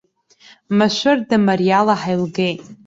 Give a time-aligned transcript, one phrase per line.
[0.77, 2.61] Машәырда, мариала ҳаилгеит.